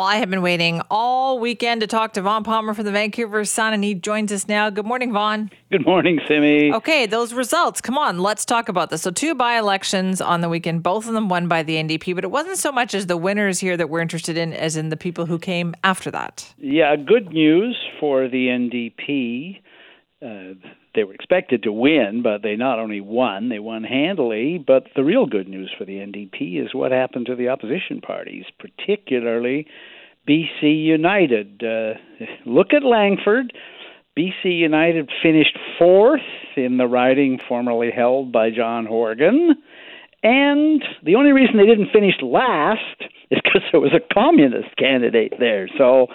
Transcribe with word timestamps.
I 0.00 0.18
have 0.18 0.30
been 0.30 0.42
waiting 0.42 0.80
all 0.92 1.40
weekend 1.40 1.80
to 1.80 1.88
talk 1.88 2.12
to 2.12 2.22
Vaughn 2.22 2.44
Palmer 2.44 2.72
from 2.72 2.84
the 2.84 2.92
Vancouver 2.92 3.44
Sun, 3.44 3.74
and 3.74 3.82
he 3.82 3.96
joins 3.96 4.30
us 4.30 4.46
now. 4.46 4.70
Good 4.70 4.86
morning, 4.86 5.12
Vaughn. 5.12 5.50
Good 5.72 5.84
morning, 5.84 6.20
Simi. 6.28 6.72
Okay, 6.72 7.06
those 7.06 7.32
results. 7.32 7.80
Come 7.80 7.98
on, 7.98 8.20
let's 8.20 8.44
talk 8.44 8.68
about 8.68 8.90
this. 8.90 9.02
So, 9.02 9.10
two 9.10 9.34
by 9.34 9.58
elections 9.58 10.20
on 10.20 10.40
the 10.40 10.48
weekend, 10.48 10.84
both 10.84 11.08
of 11.08 11.14
them 11.14 11.28
won 11.28 11.48
by 11.48 11.64
the 11.64 11.74
NDP, 11.74 12.14
but 12.14 12.22
it 12.22 12.30
wasn't 12.30 12.58
so 12.58 12.70
much 12.70 12.94
as 12.94 13.06
the 13.06 13.16
winners 13.16 13.58
here 13.58 13.76
that 13.76 13.90
we're 13.90 13.98
interested 13.98 14.36
in 14.36 14.52
as 14.52 14.76
in 14.76 14.90
the 14.90 14.96
people 14.96 15.26
who 15.26 15.36
came 15.36 15.74
after 15.82 16.12
that. 16.12 16.54
Yeah, 16.58 16.94
good 16.94 17.32
news 17.32 17.76
for 17.98 18.28
the 18.28 18.46
NDP. 18.46 19.60
Uh, 20.22 20.54
they 20.98 21.04
were 21.04 21.14
expected 21.14 21.62
to 21.62 21.70
win, 21.70 22.22
but 22.24 22.42
they 22.42 22.56
not 22.56 22.80
only 22.80 23.00
won, 23.00 23.50
they 23.50 23.60
won 23.60 23.84
handily. 23.84 24.58
But 24.58 24.84
the 24.96 25.04
real 25.04 25.26
good 25.26 25.46
news 25.46 25.72
for 25.78 25.84
the 25.84 25.92
NDP 25.92 26.60
is 26.60 26.74
what 26.74 26.90
happened 26.90 27.26
to 27.26 27.36
the 27.36 27.50
opposition 27.50 28.00
parties, 28.00 28.46
particularly 28.58 29.68
BC 30.28 30.62
United. 30.62 31.62
Uh, 31.62 31.94
look 32.46 32.72
at 32.72 32.82
Langford. 32.82 33.52
BC 34.18 34.58
United 34.58 35.08
finished 35.22 35.56
fourth 35.78 36.20
in 36.56 36.78
the 36.78 36.88
riding 36.88 37.38
formerly 37.48 37.92
held 37.94 38.32
by 38.32 38.50
John 38.50 38.84
Horgan. 38.84 39.54
And 40.22 40.82
the 41.04 41.14
only 41.14 41.32
reason 41.32 41.56
they 41.56 41.66
didn't 41.66 41.90
finish 41.92 42.14
last 42.20 43.04
is 43.30 43.40
because 43.44 43.62
there 43.70 43.80
was 43.80 43.92
a 43.92 44.14
communist 44.14 44.74
candidate 44.76 45.34
there. 45.38 45.68
So, 45.78 46.08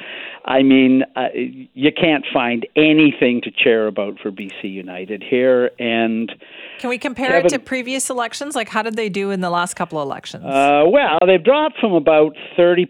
I 0.43 0.61
mean, 0.61 1.03
uh, 1.15 1.27
you 1.33 1.91
can't 1.91 2.25
find 2.33 2.67
anything 2.75 3.41
to 3.43 3.51
cheer 3.51 3.87
about 3.87 4.19
for 4.19 4.29
BC 4.31 4.63
United 4.63 5.23
here. 5.23 5.71
And 5.79 6.33
can 6.79 6.89
we 6.89 6.97
compare 6.97 7.29
Kevin, 7.29 7.45
it 7.45 7.49
to 7.49 7.59
previous 7.59 8.09
elections? 8.09 8.55
Like, 8.55 8.67
how 8.67 8.81
did 8.81 8.95
they 8.95 9.09
do 9.09 9.31
in 9.31 9.41
the 9.41 9.49
last 9.49 9.75
couple 9.75 9.99
of 9.99 10.07
elections? 10.07 10.43
Uh, 10.43 10.83
well, 10.87 11.19
they've 11.25 11.43
dropped 11.43 11.77
from 11.79 11.93
about 11.93 12.35
30% 12.57 12.87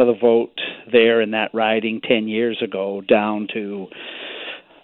of 0.00 0.06
the 0.08 0.16
vote 0.20 0.58
there 0.90 1.20
in 1.20 1.30
that 1.30 1.54
riding 1.54 2.00
10 2.00 2.26
years 2.26 2.60
ago 2.60 3.02
down 3.02 3.46
to 3.52 3.86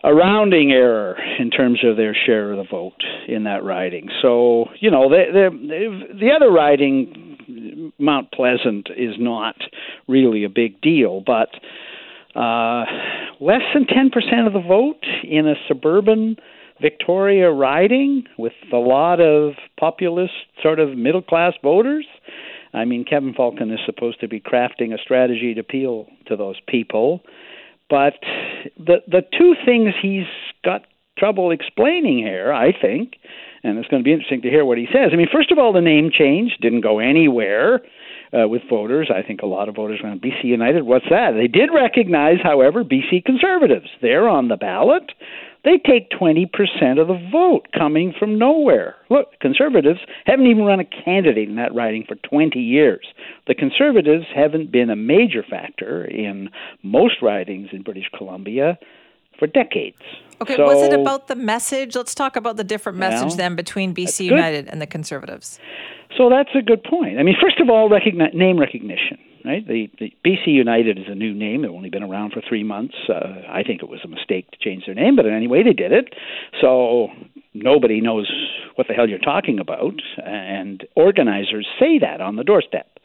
a 0.05 0.13
rounding 0.13 0.73
error 0.73 1.17
in 1.39 1.51
terms 1.51 1.81
of 1.85 1.97
their 1.97 2.15
share 2.15 2.53
of 2.53 2.59
the 2.59 2.65
vote 2.69 3.03
in 3.29 3.45
that 3.45 3.63
riding. 3.63 4.09
So, 4.21 4.67
you 4.81 4.91
know, 4.91 5.09
they, 5.09 5.27
they, 5.33 5.49
the 5.49 6.31
other 6.35 6.51
riding, 6.51 7.93
Mount 7.99 8.33
Pleasant, 8.33 8.89
is 8.97 9.15
not 9.19 9.57
really 10.09 10.45
a 10.45 10.49
big 10.49 10.81
deal, 10.81 11.23
but 11.25 11.51
uh, 12.35 12.85
less 13.41 13.63
than 13.75 13.85
10% 13.87 14.47
of 14.47 14.53
the 14.53 14.63
vote 14.67 15.05
in 15.23 15.47
a 15.47 15.55
suburban 15.69 16.37
Victoria 16.81 17.51
riding 17.51 18.25
with 18.37 18.53
a 18.73 18.77
lot 18.77 19.21
of 19.21 19.53
populist, 19.79 20.33
sort 20.63 20.81
of 20.81 20.97
middle 20.97 21.23
class 21.23 21.55
voters. 21.63 22.07
I 22.75 22.85
mean, 22.85 23.05
Kevin 23.05 23.35
Falcon 23.35 23.71
is 23.71 23.79
supposed 23.87 24.21
to 24.21 24.29
be 24.29 24.41
crafting 24.41 24.93
a 24.93 24.99
strategy 24.99 25.55
to 25.55 25.61
appeal 25.61 26.07
to 26.27 26.37
those 26.37 26.57
people. 26.67 27.21
But 27.93 28.15
the 28.79 29.05
the 29.07 29.21
two 29.21 29.55
things 29.67 29.93
he's 30.01 30.25
got 30.65 30.87
trouble 31.19 31.51
explaining 31.51 32.17
here, 32.17 32.51
I 32.51 32.73
think, 32.73 33.17
and 33.63 33.77
it's 33.77 33.87
going 33.89 34.03
to 34.03 34.05
be 34.05 34.13
interesting 34.13 34.41
to 34.41 34.49
hear 34.49 34.65
what 34.65 34.79
he 34.79 34.87
says. 34.87 35.11
I 35.13 35.17
mean, 35.17 35.29
first 35.31 35.53
of 35.53 35.59
all, 35.59 35.75
the 35.75 35.83
name 35.83 36.11
change 36.11 36.57
didn't 36.63 36.81
go 36.81 37.01
anywhere 37.01 37.83
uh, 38.33 38.49
with 38.49 38.63
voters. 38.71 39.11
I 39.15 39.21
think 39.21 39.43
a 39.43 39.47
lot 39.47 39.69
of 39.69 39.75
voters 39.75 40.01
went, 40.03 40.23
BC 40.23 40.45
United, 40.45 40.85
what's 40.85 41.05
that? 41.11 41.33
They 41.33 41.49
did 41.49 41.69
recognize, 41.69 42.39
however, 42.43 42.83
BC 42.83 43.27
Conservatives. 43.27 43.91
They're 44.01 44.27
on 44.27 44.49
the 44.49 44.57
ballot. 44.57 45.13
They 45.65 45.79
take 45.79 46.11
20% 46.11 46.47
of 47.01 47.07
the 47.07 47.29
vote 47.31 47.69
coming 47.77 48.13
from 48.19 48.37
nowhere. 48.37 48.97
Look, 49.11 49.39
conservatives 49.41 50.01
haven't 50.27 50.47
even 50.47 50.65
run 50.65 50.81
a 50.81 50.85
candidate 50.85 51.49
in 51.49 51.55
that 51.57 51.73
riding 51.73 52.05
for 52.07 52.17
20 52.17 52.59
years. 52.59 53.07
The 53.47 53.55
conservatives 53.55 54.25
haven't 54.35 54.73
been 54.73 54.91
a 54.91 54.97
major 54.97 55.45
factor 55.49 56.05
in 56.05 56.51
most 56.83 57.23
ridings 57.23 57.69
in 57.73 57.83
British 57.83 58.11
Columbia 58.17 58.77
for 59.39 59.47
decades. 59.47 60.03
Okay, 60.41 60.57
so, 60.57 60.65
was 60.65 60.83
it 60.83 60.93
about 60.93 61.29
the 61.29 61.37
message? 61.37 61.95
Let's 61.95 62.15
talk 62.15 62.35
about 62.35 62.57
the 62.57 62.65
different 62.65 62.99
message 62.99 63.37
then 63.37 63.55
between 63.55 63.95
BC 63.95 64.25
United 64.25 64.67
and 64.69 64.83
the 64.83 64.87
conservatives. 64.87 65.61
So 66.19 66.29
that's 66.29 66.51
a 66.57 66.63
good 66.63 66.83
point. 66.83 67.19
I 67.19 67.23
mean, 67.23 67.37
first 67.41 67.61
of 67.61 67.71
all, 67.71 67.89
recogni- 67.89 68.35
name 68.35 68.59
recognition 68.59 69.19
right? 69.45 69.67
The, 69.67 69.91
the 69.99 70.13
BC 70.25 70.49
United 70.49 70.99
is 70.99 71.05
a 71.09 71.15
new 71.15 71.35
name. 71.35 71.63
They've 71.63 71.71
only 71.71 71.91
been 71.91 72.03
around 72.03 72.33
for 72.33 72.43
three 72.47 72.65
months. 72.65 72.95
Uh, 73.09 73.43
I 73.49 73.63
think 73.63 73.83
it 73.83 73.89
was 73.89 74.01
a 74.05 74.09
mistake 74.09 74.51
to 74.51 74.59
change 74.59 74.85
their 74.87 74.95
name, 74.95 75.17
but 75.17 75.27
anyway, 75.27 75.63
they 75.63 75.73
did 75.73 75.93
it. 75.93 76.15
So 76.61 77.09
nobody 77.55 78.01
knows 78.01 78.31
what 78.77 78.89
the 78.89 78.95
hell 78.95 79.09
you're 79.09 79.19
talking 79.19 79.59
about, 79.59 79.95
and 80.25 80.85
organizers 80.97 81.67
say 81.79 81.99
that 81.99 82.21
on 82.21 82.37
the 82.37 82.45
doorstep. 82.45 82.99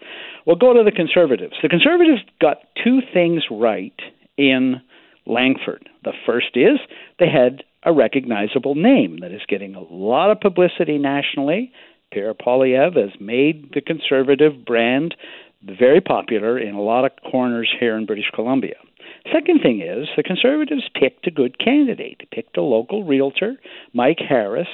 Well, 0.46 0.56
go 0.56 0.74
to 0.74 0.84
the 0.84 0.92
Conservatives. 0.92 1.56
The 1.62 1.70
Conservatives 1.70 2.22
got 2.40 2.58
two 2.84 3.00
things 3.14 3.44
right 3.52 4.00
in 4.38 4.82
Langford. 5.26 5.90
The 6.04 6.14
first 6.26 6.56
is 6.56 6.80
they 7.20 7.30
had 7.30 7.64
a 7.84 7.94
recognizable 7.94 8.76
name 8.76 9.20
that 9.22 9.32
is 9.32 9.42
getting 9.48 9.76
a 9.76 9.82
lot 9.82 10.32
of 10.32 10.40
publicity 10.40 10.98
nationally. 10.98 11.72
Pierre 12.12 12.34
Poilievre 12.34 12.96
has 12.96 13.20
made 13.20 13.72
the 13.74 13.82
conservative 13.82 14.66
brand 14.66 15.16
very 15.64 16.02
popular 16.02 16.58
in 16.58 16.76
a 16.76 16.82
lot 16.82 17.06
of 17.06 17.12
corners 17.30 17.74
here 17.80 17.98
in 17.98 18.06
British 18.06 18.30
Columbia. 18.34 18.76
Second 19.32 19.62
thing 19.62 19.82
is 19.82 20.08
the 20.16 20.24
Conservatives 20.24 20.90
picked 20.94 21.28
a 21.28 21.32
good 21.32 21.60
candidate, 21.60 22.22
picked 22.32 22.58
a 22.58 22.62
local 22.62 23.04
realtor, 23.04 23.58
Mike 23.94 24.20
Harris, 24.20 24.68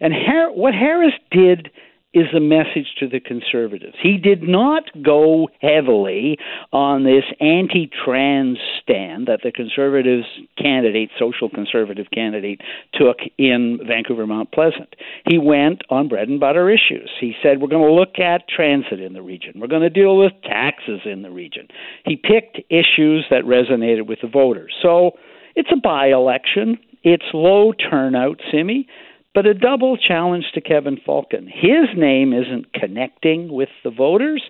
and 0.00 0.12
Har- 0.12 0.52
what 0.52 0.74
Harris 0.74 1.14
did 1.30 1.70
is 2.14 2.26
the 2.32 2.40
message 2.40 2.94
to 3.00 3.08
the 3.08 3.18
conservatives. 3.18 3.96
He 4.00 4.16
did 4.16 4.42
not 4.42 4.84
go 5.02 5.48
heavily 5.60 6.38
on 6.72 7.02
this 7.02 7.24
anti 7.40 7.90
trans 8.04 8.58
stand 8.80 9.26
that 9.26 9.40
the 9.42 9.50
conservatives 9.50 10.24
candidate, 10.56 11.10
social 11.18 11.50
conservative 11.50 12.06
candidate, 12.14 12.60
took 12.94 13.18
in 13.36 13.80
Vancouver 13.84 14.26
Mount 14.26 14.52
Pleasant. 14.52 14.94
He 15.28 15.38
went 15.38 15.82
on 15.90 16.06
bread 16.06 16.28
and 16.28 16.38
butter 16.38 16.70
issues. 16.70 17.10
He 17.20 17.34
said, 17.42 17.60
We're 17.60 17.68
going 17.68 17.86
to 17.86 17.92
look 17.92 18.20
at 18.20 18.48
transit 18.48 19.00
in 19.00 19.12
the 19.12 19.22
region, 19.22 19.54
we're 19.56 19.66
going 19.66 19.82
to 19.82 19.90
deal 19.90 20.16
with 20.16 20.32
taxes 20.44 21.00
in 21.04 21.22
the 21.22 21.30
region. 21.30 21.66
He 22.04 22.16
picked 22.16 22.58
issues 22.70 23.26
that 23.30 23.42
resonated 23.42 24.06
with 24.06 24.20
the 24.22 24.28
voters. 24.28 24.72
So 24.82 25.12
it's 25.56 25.70
a 25.72 25.80
by 25.80 26.08
election. 26.08 26.78
It's 27.02 27.24
low 27.34 27.72
turnout, 27.72 28.40
Simi 28.50 28.86
but 29.34 29.46
a 29.46 29.54
double 29.54 29.96
challenge 29.96 30.44
to 30.54 30.60
Kevin 30.60 30.98
Falcon. 31.04 31.46
His 31.46 31.88
name 31.96 32.32
isn't 32.32 32.72
connecting 32.72 33.52
with 33.52 33.68
the 33.82 33.90
voters, 33.90 34.42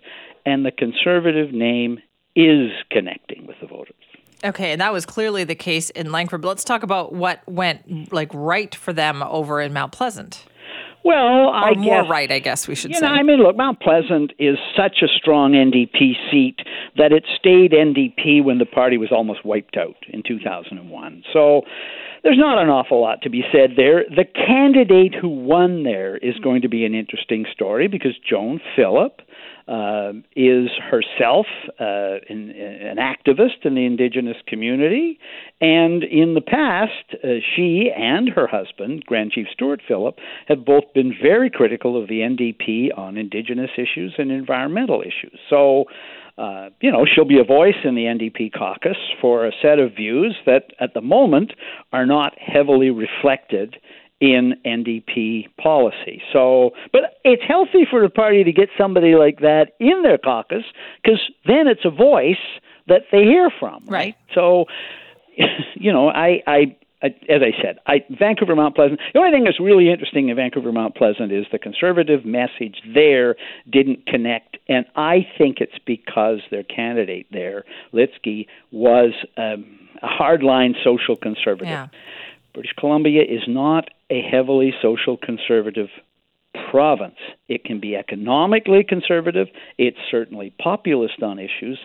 and 0.45 0.65
the 0.65 0.71
conservative 0.71 1.53
name 1.53 1.99
is 2.37 2.71
connecting 2.91 3.47
with 3.47 3.57
the 3.61 3.67
voters. 3.67 3.95
Okay, 4.45 4.73
and 4.73 4.81
that 4.81 4.93
was 4.93 5.07
clearly 5.07 5.45
the 5.45 5.55
case 5.55 5.89
in 5.91 6.13
Langford. 6.13 6.43
But 6.43 6.49
let's 6.49 6.65
talk 6.65 6.83
about 6.83 7.15
what 7.15 7.41
went 7.49 8.13
like 8.13 8.31
right 8.35 8.75
for 8.75 8.93
them 8.93 9.23
over 9.23 9.61
in 9.61 9.73
Mount 9.73 9.93
Pleasant. 9.93 10.45
Well, 11.03 11.49
or 11.49 11.55
I 11.55 11.75
more 11.75 12.03
guess, 12.03 12.11
right, 12.11 12.33
I 12.33 12.39
guess 12.39 12.67
we 12.67 12.75
should 12.75 12.91
you 12.91 12.99
say. 12.99 13.07
Know, 13.07 13.13
I 13.13 13.23
mean, 13.23 13.39
look, 13.39 13.57
Mount 13.57 13.81
Pleasant 13.81 14.33
is 14.39 14.57
such 14.75 15.03
a 15.03 15.07
strong 15.09 15.53
NDP 15.53 16.15
seat 16.31 16.61
that 16.97 17.13
it 17.13 17.25
stayed 17.39 17.73
NDP 17.73 18.43
when 18.43 18.59
the 18.59 18.67
party 18.67 18.97
was 18.97 19.11
almost 19.13 19.45
wiped 19.45 19.77
out 19.77 19.97
in 20.09 20.23
2001. 20.27 21.25
So 21.33 21.63
there's 22.25 22.39
not 22.39 22.59
an 22.59 22.71
awful 22.71 23.03
lot 23.03 23.21
to 23.23 23.31
be 23.31 23.43
said 23.53 23.73
there. 23.77 24.05
The 24.09 24.25
candidate 24.25 25.15
who 25.15 25.29
won 25.29 25.83
there 25.83 26.17
is 26.17 26.35
going 26.43 26.63
to 26.63 26.69
be 26.69 26.87
an 26.87 26.95
interesting 26.95 27.45
story 27.53 27.87
because 27.87 28.13
Joan 28.27 28.61
Phillip 28.75 29.21
uh, 29.69 30.13
is 30.35 30.69
herself 30.91 31.47
uh, 31.79 32.21
an, 32.29 32.51
an, 32.51 32.97
activist 32.97 33.65
in 33.65 33.75
the 33.75 33.87
indigenous 33.87 34.37
community, 34.47 35.19
and 35.61 36.03
in 36.03 36.35
the 36.35 36.43
past, 36.43 37.15
uh, 37.23 37.29
she 37.55 37.91
and 37.97 38.29
her 38.29 38.47
husband, 38.47 39.05
Grand 39.07 39.33
Chief 39.33 39.47
Stewart 39.53 39.81
Phillip, 39.87 40.19
have 40.49 40.67
both 40.67 40.85
been 40.95 41.15
very 41.23 41.49
critical 41.49 42.01
of 42.01 42.09
the 42.09 42.21
NDP 42.21 42.97
on 42.99 43.17
indigenous 43.17 43.71
issues 43.79 44.15
and 44.19 44.31
environmental 44.31 45.01
issues. 45.01 45.39
So 45.49 45.87
uh, 46.37 46.71
you 46.81 46.91
know, 46.91 47.07
she'll 47.07 47.25
be 47.25 47.39
a 47.39 47.45
voice 47.45 47.77
in 47.85 47.95
the 47.95 48.03
NDP 48.03 48.53
caucus 48.57 48.97
for 49.21 49.47
a 49.47 49.53
set 49.63 49.79
of 49.79 49.95
views 49.95 50.37
that 50.47 50.73
at 50.81 50.95
the 50.95 51.01
moment 51.01 51.53
are 51.93 52.07
not 52.07 52.33
heavily 52.39 52.91
reflected 52.91 53.77
in 54.21 54.55
NDP 54.65 55.49
policy. 55.57 56.23
So, 56.33 56.71
but 56.93 57.03
it's 57.25 57.43
healthy 57.47 57.87
for 57.89 58.01
the 58.03 58.09
party 58.09 58.43
to 58.45 58.53
get 58.53 58.69
somebody 58.79 59.15
like 59.15 59.41
that 59.41 59.73
in 59.79 60.03
their 60.03 60.19
caucus 60.19 60.65
because 61.03 61.21
then 61.47 61.69
it's 61.69 61.85
a 61.85 61.91
voice 61.91 62.37
that 62.89 63.03
they 63.13 63.23
hear 63.23 63.51
from. 63.61 63.85
Right. 63.87 63.91
right? 63.91 64.17
So, 64.35 64.65
you 65.75 65.93
know, 65.93 66.09
I, 66.09 66.43
I 66.47 66.77
as 67.07 67.43
I 67.43 67.53
said, 67.63 67.79
I, 67.87 68.05
Vancouver 68.11 68.57
Mount 68.57 68.75
Pleasant. 68.75 69.01
The 69.13 69.21
only 69.21 69.31
thing 69.31 69.45
that's 69.45 69.61
really 69.61 69.91
interesting 69.91 70.29
in 70.29 70.37
Vancouver 70.37 70.73
Mount 70.73 70.95
Pleasant 70.95 71.33
is 71.33 71.47
the 71.53 71.59
conservative 71.59 72.25
message 72.25 72.81
there 72.95 73.37
didn't 73.71 74.07
connect, 74.07 74.59
and 74.69 74.87
I 74.97 75.27
think 75.39 75.61
it's 75.61 75.79
because 75.85 76.41
their 76.51 76.63
candidate 76.63 77.27
there, 77.31 77.65
Litsky, 77.93 78.47
was 78.71 79.13
um, 79.37 79.89
a 80.03 80.09
hardline 80.09 80.75
social 80.83 81.17
conservative. 81.17 81.69
Yeah. 81.69 81.89
British 82.53 82.73
Columbia 82.79 83.23
is 83.23 83.43
not 83.49 83.89
a 84.11 84.23
heavily 84.23 84.73
social 84.81 85.17
conservative 85.17 85.89
province. 86.71 87.19
It 87.49 87.65
can 87.65 87.81
be 87.81 87.97
economically 87.97 88.85
conservative. 88.85 89.49
It's 89.77 89.99
certainly 90.11 90.55
populist 90.59 91.23
on 91.23 91.39
issues, 91.39 91.79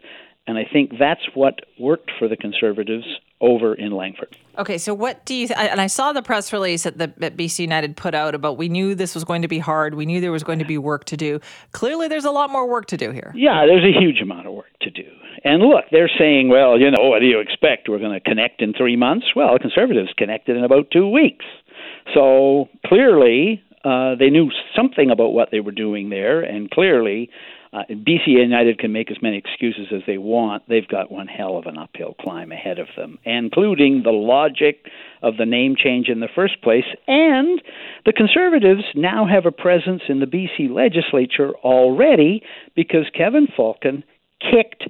And 0.49 0.57
I 0.57 0.65
think 0.65 0.93
that's 0.97 1.21
what 1.35 1.59
worked 1.79 2.09
for 2.17 2.27
the 2.27 2.35
Conservatives 2.35 3.05
over 3.39 3.75
in 3.75 3.91
Langford. 3.91 4.35
Okay, 4.57 4.79
so 4.79 4.95
what 4.95 5.23
do 5.23 5.35
you? 5.35 5.45
Th- 5.45 5.59
and 5.59 5.79
I 5.79 5.85
saw 5.85 6.11
the 6.11 6.23
press 6.23 6.51
release 6.51 6.83
that 6.83 6.97
the 6.97 7.13
that 7.17 7.37
BC 7.37 7.59
United 7.59 7.95
put 7.95 8.15
out 8.15 8.33
about 8.33 8.57
we 8.57 8.67
knew 8.67 8.95
this 8.95 9.13
was 9.13 9.23
going 9.23 9.43
to 9.43 9.47
be 9.47 9.59
hard. 9.59 9.93
We 9.93 10.07
knew 10.07 10.19
there 10.19 10.31
was 10.31 10.43
going 10.43 10.57
to 10.57 10.65
be 10.65 10.79
work 10.79 11.05
to 11.05 11.17
do. 11.17 11.39
Clearly, 11.71 12.07
there's 12.07 12.25
a 12.25 12.31
lot 12.31 12.49
more 12.49 12.67
work 12.67 12.87
to 12.87 12.97
do 12.97 13.11
here. 13.11 13.31
Yeah, 13.35 13.67
there's 13.67 13.85
a 13.85 13.95
huge 13.95 14.21
amount 14.21 14.47
of 14.47 14.53
work 14.53 14.71
to 14.81 14.89
do. 14.89 15.07
And 15.43 15.61
look, 15.61 15.85
they're 15.91 16.09
saying, 16.17 16.49
well, 16.49 16.79
you 16.79 16.89
know, 16.89 17.09
what 17.09 17.19
do 17.19 17.27
you 17.27 17.39
expect? 17.39 17.87
We're 17.87 17.99
going 17.99 18.19
to 18.19 18.19
connect 18.19 18.63
in 18.63 18.73
three 18.73 18.95
months. 18.95 19.27
Well, 19.35 19.53
the 19.53 19.59
Conservatives 19.59 20.09
connected 20.17 20.57
in 20.57 20.63
about 20.63 20.89
two 20.89 21.07
weeks. 21.07 21.45
So 22.15 22.69
clearly, 22.87 23.61
uh, 23.85 24.15
they 24.15 24.31
knew 24.31 24.49
something 24.75 25.11
about 25.11 25.29
what 25.29 25.49
they 25.51 25.59
were 25.59 25.71
doing 25.71 26.09
there, 26.09 26.41
and 26.41 26.71
clearly, 26.71 27.29
uh, 27.71 27.83
BC 27.89 28.27
United 28.27 28.79
can 28.79 28.91
make 28.91 29.11
as 29.11 29.21
many 29.21 29.37
excuses 29.37 29.87
as 29.93 30.01
they 30.07 30.17
want. 30.17 30.63
They've 30.67 30.87
got 30.87 31.11
one 31.11 31.27
hell 31.27 31.57
of 31.57 31.67
an 31.67 31.77
uphill 31.77 32.15
climb 32.19 32.51
ahead 32.51 32.79
of 32.79 32.87
them, 32.97 33.19
including 33.25 34.01
the 34.03 34.11
logic 34.11 34.85
of 35.21 35.37
the 35.37 35.45
name 35.45 35.75
change 35.77 36.07
in 36.07 36.19
the 36.19 36.29
first 36.33 36.61
place. 36.63 36.85
And 37.07 37.61
the 38.05 38.13
Conservatives 38.13 38.83
now 38.95 39.27
have 39.27 39.45
a 39.45 39.51
presence 39.51 40.01
in 40.09 40.19
the 40.19 40.25
BC 40.25 40.69
legislature 40.73 41.51
already 41.63 42.41
because 42.75 43.05
Kevin 43.15 43.47
Falcon 43.55 44.03
kicked 44.39 44.85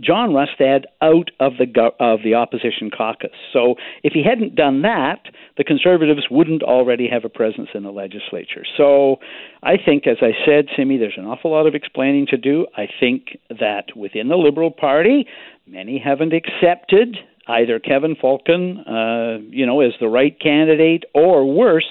John 0.00 0.30
Rustad 0.30 0.84
out 1.02 1.30
of 1.38 1.52
the 1.58 1.66
of 2.00 2.20
the 2.24 2.34
opposition 2.34 2.90
caucus. 2.90 3.30
So 3.52 3.74
if 4.02 4.12
he 4.12 4.22
hadn't 4.22 4.54
done 4.54 4.82
that, 4.82 5.26
the 5.56 5.64
conservatives 5.64 6.26
wouldn't 6.30 6.62
already 6.62 7.08
have 7.08 7.24
a 7.24 7.28
presence 7.28 7.68
in 7.74 7.82
the 7.82 7.90
legislature. 7.90 8.64
So 8.76 9.16
I 9.62 9.76
think, 9.76 10.06
as 10.06 10.18
I 10.22 10.32
said, 10.46 10.66
Simi, 10.76 10.96
there's 10.96 11.18
an 11.18 11.26
awful 11.26 11.50
lot 11.50 11.66
of 11.66 11.74
explaining 11.74 12.26
to 12.28 12.36
do. 12.36 12.66
I 12.76 12.86
think 12.98 13.38
that 13.48 13.96
within 13.96 14.28
the 14.28 14.36
Liberal 14.36 14.70
Party, 14.70 15.26
many 15.66 15.98
haven't 15.98 16.32
accepted 16.32 17.16
either 17.46 17.78
Kevin 17.78 18.16
Falcon, 18.20 18.78
uh, 18.78 19.38
you 19.50 19.66
know, 19.66 19.80
as 19.80 19.92
the 20.00 20.08
right 20.08 20.38
candidate, 20.40 21.04
or 21.14 21.44
worse, 21.44 21.86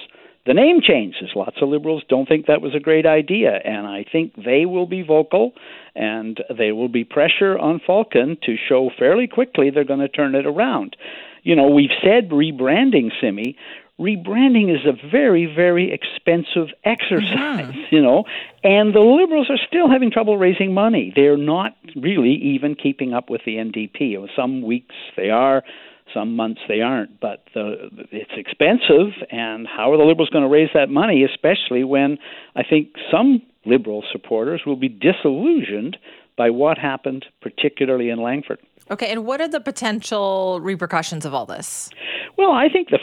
the 0.46 0.54
name 0.54 0.80
changes. 0.82 1.30
Lots 1.34 1.56
of 1.60 1.68
liberals 1.68 2.02
don't 2.08 2.26
think 2.26 2.46
that 2.46 2.62
was 2.62 2.74
a 2.74 2.80
great 2.80 3.06
idea, 3.06 3.60
and 3.64 3.86
I 3.86 4.04
think 4.10 4.34
they 4.36 4.64
will 4.64 4.86
be 4.86 5.02
vocal 5.02 5.52
and 5.94 6.42
there 6.56 6.74
will 6.74 6.88
be 6.88 7.04
pressure 7.04 7.58
on 7.58 7.80
Falcon 7.84 8.38
to 8.44 8.56
show 8.56 8.90
fairly 8.98 9.26
quickly 9.26 9.70
they're 9.70 9.84
going 9.84 10.00
to 10.00 10.08
turn 10.08 10.34
it 10.34 10.46
around. 10.46 10.96
You 11.42 11.56
know, 11.56 11.68
we've 11.68 11.90
said 12.02 12.30
rebranding, 12.30 13.10
Simi. 13.20 13.56
Rebranding 13.98 14.74
is 14.74 14.86
a 14.86 14.96
very, 15.10 15.44
very 15.44 15.92
expensive 15.92 16.68
exercise, 16.84 17.66
mm-hmm. 17.66 17.94
you 17.94 18.00
know, 18.00 18.24
and 18.64 18.94
the 18.94 19.00
Liberals 19.00 19.50
are 19.50 19.58
still 19.68 19.90
having 19.90 20.10
trouble 20.10 20.38
raising 20.38 20.72
money. 20.72 21.12
They're 21.14 21.36
not 21.36 21.76
really 21.94 22.32
even 22.32 22.76
keeping 22.76 23.12
up 23.12 23.28
with 23.28 23.42
the 23.44 23.56
NDP. 23.56 24.26
Some 24.34 24.62
weeks 24.62 24.94
they 25.18 25.28
are, 25.28 25.62
some 26.12 26.36
months 26.36 26.60
they 26.68 26.80
aren't, 26.80 27.20
but 27.20 27.44
the, 27.54 27.90
it's 28.10 28.32
expensive. 28.36 29.12
And 29.30 29.66
how 29.66 29.92
are 29.92 29.96
the 29.96 30.04
Liberals 30.04 30.30
going 30.30 30.44
to 30.44 30.48
raise 30.48 30.70
that 30.74 30.88
money, 30.88 31.24
especially 31.24 31.84
when 31.84 32.18
I 32.56 32.62
think 32.62 32.88
some 33.10 33.42
Liberal 33.66 34.02
supporters 34.10 34.62
will 34.64 34.76
be 34.76 34.88
disillusioned 34.88 35.96
by 36.36 36.48
what 36.48 36.78
happened, 36.78 37.26
particularly 37.42 38.08
in 38.08 38.22
Langford. 38.22 38.58
Okay, 38.90 39.10
and 39.12 39.24
what 39.24 39.40
are 39.40 39.48
the 39.48 39.60
potential 39.60 40.58
repercussions 40.62 41.24
of 41.24 41.34
all 41.34 41.46
this? 41.46 41.90
Well, 42.36 42.52
I 42.52 42.68
think 42.68 42.88
the 42.88 42.98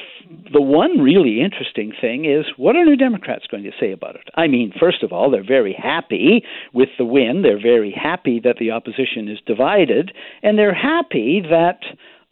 the 0.51 0.61
one 0.61 0.99
really 0.99 1.41
interesting 1.41 1.93
thing 2.01 2.25
is 2.25 2.45
what 2.57 2.75
are 2.75 2.83
New 2.83 2.95
Democrats 2.95 3.45
going 3.49 3.63
to 3.63 3.71
say 3.79 3.91
about 3.91 4.15
it? 4.15 4.27
I 4.35 4.47
mean, 4.47 4.73
first 4.77 5.03
of 5.03 5.13
all, 5.13 5.29
they're 5.31 5.45
very 5.45 5.73
happy 5.73 6.43
with 6.73 6.89
the 6.97 7.05
win. 7.05 7.43
They're 7.43 7.61
very 7.61 7.91
happy 7.91 8.41
that 8.43 8.57
the 8.59 8.71
opposition 8.71 9.29
is 9.29 9.39
divided, 9.45 10.11
and 10.43 10.57
they're 10.57 10.73
happy 10.73 11.41
that 11.49 11.79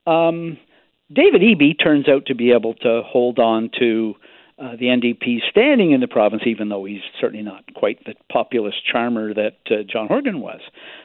um, 0.06 0.58
David 1.14 1.42
Eby 1.42 1.82
turns 1.82 2.08
out 2.10 2.26
to 2.28 2.36
be 2.36 2.52
able 2.52 2.74
to 2.76 3.02
hold 3.06 3.40
on 3.40 3.70
to 3.80 4.16
uh, 4.58 4.72
the 4.78 4.86
NDP 4.86 5.40
standing 5.50 5.92
in 5.92 6.00
the 6.00 6.08
province, 6.08 6.44
even 6.46 6.70
though 6.70 6.86
he's 6.86 7.02
certainly 7.20 7.44
not 7.44 7.64
quite 7.76 8.04
the 8.06 8.14
populist 8.32 8.78
charmer 8.90 9.34
that 9.34 9.58
uh, 9.70 9.84
John 9.88 10.08
Horgan 10.08 10.40
was. 10.40 10.62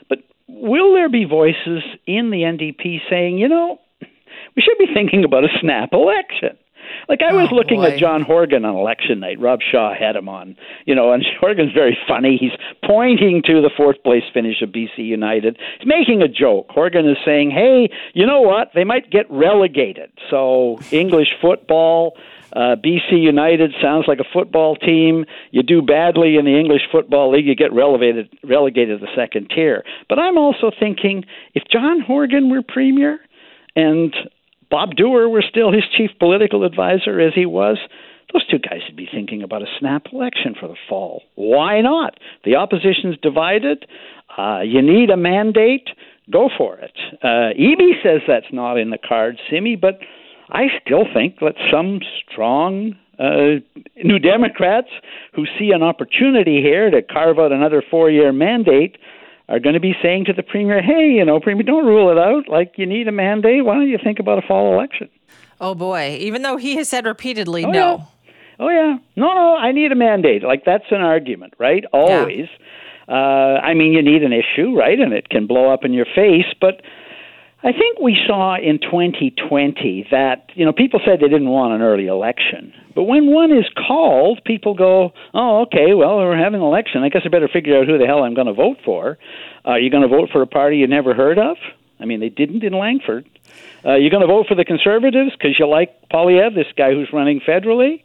But 0.08 0.18
will 0.48 0.94
there 0.94 1.08
be 1.08 1.24
voices 1.24 1.82
in 2.06 2.30
the 2.30 2.42
NDP 2.42 2.98
saying, 3.10 3.38
you 3.38 3.48
know, 3.48 3.78
we 4.00 4.62
should 4.62 4.78
be 4.78 4.92
thinking 4.92 5.24
about 5.24 5.44
a 5.44 5.48
snap 5.60 5.90
election? 5.92 6.56
Like 7.10 7.22
I 7.22 7.32
was 7.34 7.48
oh, 7.50 7.56
looking 7.56 7.80
boy. 7.80 7.88
at 7.88 7.98
John 7.98 8.22
Horgan 8.22 8.64
on 8.64 8.76
election 8.76 9.18
night. 9.18 9.40
Rob 9.40 9.58
Shaw 9.68 9.92
had 9.92 10.14
him 10.14 10.28
on, 10.28 10.56
you 10.86 10.94
know, 10.94 11.12
and 11.12 11.24
Horgan's 11.40 11.72
very 11.72 11.98
funny. 12.06 12.38
He's 12.40 12.52
pointing 12.88 13.42
to 13.46 13.60
the 13.60 13.70
fourth 13.76 14.00
place 14.04 14.22
finish 14.32 14.62
of 14.62 14.68
BC 14.68 14.98
United. 14.98 15.58
He's 15.80 15.88
making 15.88 16.22
a 16.22 16.28
joke. 16.28 16.66
Horgan 16.70 17.08
is 17.08 17.16
saying, 17.24 17.50
"Hey, 17.50 17.90
you 18.14 18.24
know 18.26 18.42
what? 18.42 18.70
They 18.76 18.84
might 18.84 19.10
get 19.10 19.26
relegated. 19.28 20.12
So 20.30 20.78
English 20.92 21.28
football." 21.42 22.16
Uh, 22.52 22.74
BC 22.74 23.12
United 23.12 23.72
sounds 23.80 24.06
like 24.08 24.18
a 24.18 24.24
football 24.32 24.74
team. 24.74 25.24
You 25.52 25.62
do 25.62 25.82
badly 25.82 26.36
in 26.36 26.44
the 26.44 26.58
English 26.58 26.82
Football 26.90 27.30
League, 27.30 27.46
you 27.46 27.54
get 27.54 27.72
relegated 27.72 28.28
relegated 28.42 28.98
to 28.98 29.06
the 29.06 29.12
second 29.14 29.52
tier. 29.54 29.84
But 30.08 30.18
I'm 30.18 30.36
also 30.36 30.72
thinking 30.76 31.24
if 31.54 31.62
John 31.70 32.00
Horgan 32.00 32.50
were 32.50 32.62
premier 32.62 33.20
and 33.76 34.12
Bob 34.70 34.94
Dewar 34.96 35.28
were 35.28 35.42
still 35.48 35.72
his 35.72 35.84
chief 35.96 36.10
political 36.18 36.64
advisor 36.64 37.20
as 37.20 37.34
he 37.34 37.46
was, 37.46 37.78
those 38.32 38.46
two 38.46 38.58
guys 38.58 38.80
would 38.86 38.96
be 38.96 39.08
thinking 39.12 39.42
about 39.42 39.62
a 39.62 39.66
snap 39.78 40.06
election 40.12 40.54
for 40.58 40.68
the 40.68 40.76
fall. 40.88 41.22
Why 41.34 41.80
not? 41.80 42.18
The 42.44 42.56
opposition's 42.56 43.16
divided. 43.20 43.86
Uh, 44.36 44.60
you 44.60 44.82
need 44.82 45.10
a 45.10 45.16
mandate. 45.16 45.88
Go 46.30 46.48
for 46.56 46.78
it. 46.78 46.96
Uh, 47.22 47.52
Eby 47.58 48.00
says 48.02 48.20
that's 48.28 48.52
not 48.52 48.76
in 48.76 48.90
the 48.90 48.98
cards, 48.98 49.38
Simi, 49.50 49.74
but 49.74 49.98
I 50.50 50.66
still 50.84 51.04
think 51.12 51.40
that 51.40 51.54
some 51.72 52.00
strong 52.30 52.94
uh, 53.18 53.60
New 54.02 54.18
Democrats 54.18 54.88
who 55.34 55.44
see 55.58 55.72
an 55.72 55.82
opportunity 55.82 56.62
here 56.62 56.90
to 56.90 57.02
carve 57.02 57.38
out 57.38 57.52
another 57.52 57.82
four 57.90 58.10
year 58.10 58.32
mandate 58.32 58.96
are 59.50 59.58
going 59.58 59.74
to 59.74 59.80
be 59.80 59.94
saying 60.02 60.24
to 60.26 60.32
the 60.32 60.42
premier, 60.42 60.80
"Hey, 60.80 61.10
you 61.10 61.24
know, 61.24 61.40
premier, 61.40 61.64
don't 61.64 61.84
rule 61.84 62.10
it 62.10 62.18
out. 62.18 62.48
Like 62.48 62.74
you 62.76 62.86
need 62.86 63.08
a 63.08 63.12
mandate. 63.12 63.64
Why 63.64 63.74
don't 63.74 63.88
you 63.88 63.98
think 64.02 64.18
about 64.18 64.42
a 64.42 64.46
fall 64.46 64.72
election?" 64.72 65.08
Oh 65.60 65.74
boy! 65.74 66.16
Even 66.20 66.42
though 66.42 66.56
he 66.56 66.76
has 66.76 66.88
said 66.88 67.04
repeatedly 67.04 67.64
oh, 67.64 67.70
no. 67.70 67.96
Yeah. 67.98 68.04
Oh 68.60 68.68
yeah, 68.68 68.98
no, 69.16 69.32
no, 69.32 69.56
I 69.56 69.72
need 69.72 69.90
a 69.90 69.96
mandate. 69.96 70.42
Like 70.42 70.64
that's 70.64 70.84
an 70.90 71.00
argument, 71.00 71.54
right? 71.58 71.84
Always. 71.92 72.46
Yeah. 73.08 73.14
Uh, 73.14 73.58
I 73.60 73.74
mean, 73.74 73.92
you 73.92 74.02
need 74.02 74.22
an 74.22 74.32
issue, 74.32 74.76
right? 74.76 75.00
And 75.00 75.12
it 75.12 75.30
can 75.30 75.46
blow 75.46 75.72
up 75.72 75.84
in 75.84 75.92
your 75.92 76.06
face, 76.14 76.46
but 76.60 76.80
I 77.62 77.72
think 77.72 77.98
we 78.00 78.16
saw 78.26 78.56
in 78.56 78.78
2020 78.78 80.08
that, 80.10 80.50
you 80.54 80.64
know, 80.64 80.72
people 80.72 81.00
said 81.04 81.20
they 81.20 81.28
didn't 81.28 81.50
want 81.50 81.74
an 81.74 81.82
early 81.82 82.06
election. 82.06 82.72
But 82.94 83.02
when 83.02 83.26
one 83.26 83.52
is 83.52 83.66
called, 83.86 84.40
people 84.46 84.72
go, 84.72 85.12
oh, 85.34 85.62
okay, 85.62 85.92
well, 85.92 86.16
we're 86.16 86.38
having 86.38 86.60
an 86.60 86.66
election. 86.66 87.02
I 87.02 87.10
guess 87.10 87.22
I 87.26 87.28
better 87.28 87.48
figure 87.52 87.78
out 87.78 87.86
who 87.86 87.98
the 87.98 88.06
hell 88.06 88.24
I'm 88.24 88.32
going 88.32 88.46
to 88.46 88.54
vote 88.54 88.78
for. 88.82 89.18
Uh, 89.62 89.72
are 89.72 89.78
you 89.78 89.90
going 89.90 90.02
to 90.02 90.08
vote 90.08 90.30
for 90.32 90.40
a 90.40 90.46
party 90.46 90.78
you 90.78 90.86
never 90.86 91.12
heard 91.12 91.38
of? 91.38 91.58
I 92.00 92.06
mean, 92.06 92.20
they 92.20 92.30
didn't 92.30 92.64
in 92.64 92.72
Langford. 92.72 93.28
Uh, 93.84 93.96
you're 93.96 94.10
going 94.10 94.22
to 94.22 94.26
vote 94.26 94.46
for 94.48 94.54
the 94.54 94.64
Conservatives 94.64 95.32
because 95.32 95.58
you 95.58 95.66
like 95.66 96.08
Poilievre, 96.08 96.54
this 96.54 96.72
guy 96.78 96.92
who's 96.92 97.10
running 97.12 97.40
federally? 97.40 98.02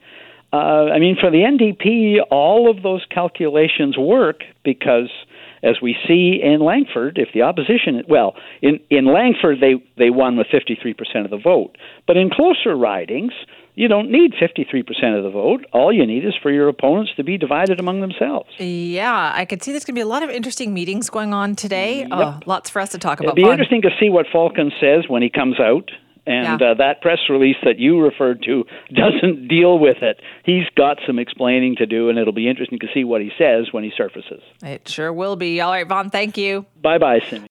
Uh, 0.51 0.91
I 0.91 0.99
mean, 0.99 1.15
for 1.19 1.31
the 1.31 1.39
NDP, 1.39 2.17
all 2.29 2.69
of 2.69 2.83
those 2.83 3.05
calculations 3.09 3.97
work 3.97 4.41
because– 4.65 5.09
as 5.65 5.81
we 5.81 5.95
see 6.07 6.39
in 6.41 6.59
Langford, 6.59 7.17
if 7.17 7.29
the 7.33 7.41
opposition, 7.41 8.03
well, 8.07 8.35
in, 8.61 8.79
in 8.89 9.05
Langford, 9.05 9.57
they, 9.59 9.83
they 9.97 10.11
won 10.11 10.37
with 10.37 10.47
53% 10.47 11.25
of 11.25 11.31
the 11.31 11.37
vote. 11.37 11.75
But 12.05 12.17
in 12.17 12.29
closer 12.29 12.77
ridings, 12.77 13.33
you 13.73 13.87
don't 13.87 14.09
need 14.09 14.33
53% 14.33 15.17
of 15.17 15.23
the 15.23 15.29
vote. 15.29 15.65
All 15.73 15.91
you 15.91 16.05
need 16.05 16.23
is 16.23 16.33
for 16.41 16.51
your 16.51 16.69
opponents 16.69 17.11
to 17.17 17.23
be 17.23 17.37
divided 17.37 17.79
among 17.79 17.99
themselves. 17.99 18.49
Yeah, 18.57 19.33
I 19.35 19.43
could 19.45 19.63
see 19.63 19.71
there's 19.71 19.83
going 19.83 19.95
to 19.95 19.97
be 19.97 20.03
a 20.03 20.07
lot 20.07 20.23
of 20.23 20.29
interesting 20.29 20.73
meetings 20.73 21.09
going 21.09 21.33
on 21.33 21.55
today. 21.55 21.99
Yep. 21.99 22.09
Oh, 22.13 22.39
lots 22.45 22.69
for 22.69 22.79
us 22.79 22.89
to 22.89 22.99
talk 22.99 23.19
about. 23.19 23.29
It'll 23.29 23.35
be 23.35 23.41
Fun. 23.41 23.53
interesting 23.53 23.81
to 23.81 23.89
see 23.99 24.09
what 24.09 24.27
Falcon 24.31 24.71
says 24.79 25.05
when 25.09 25.21
he 25.21 25.29
comes 25.29 25.59
out 25.59 25.89
and 26.25 26.59
yeah. 26.59 26.71
uh, 26.71 26.73
that 26.75 27.01
press 27.01 27.19
release 27.29 27.57
that 27.63 27.79
you 27.79 28.01
referred 28.01 28.43
to 28.43 28.63
doesn't 28.93 29.47
deal 29.47 29.79
with 29.79 29.97
it. 30.01 30.19
He's 30.43 30.65
got 30.75 30.97
some 31.05 31.19
explaining 31.19 31.75
to 31.77 31.85
do, 31.85 32.09
and 32.09 32.17
it'll 32.17 32.33
be 32.33 32.49
interesting 32.49 32.79
to 32.79 32.87
see 32.93 33.03
what 33.03 33.21
he 33.21 33.31
says 33.37 33.67
when 33.71 33.83
he 33.83 33.91
surfaces. 33.95 34.41
It 34.61 34.87
sure 34.87 35.11
will 35.11 35.35
be. 35.35 35.61
All 35.61 35.71
right, 35.71 35.87
Vaughn, 35.87 36.09
thank 36.09 36.37
you. 36.37 36.65
Bye 36.81 36.97
bye, 36.97 37.19
Cindy. 37.19 37.43